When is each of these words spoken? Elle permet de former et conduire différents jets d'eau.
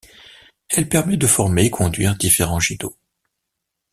Elle 0.69 0.89
permet 0.89 1.15
de 1.15 1.27
former 1.27 1.65
et 1.65 1.69
conduire 1.69 2.15
différents 2.15 2.59
jets 2.59 2.77
d'eau. 2.77 2.95